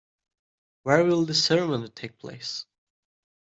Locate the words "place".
2.17-2.65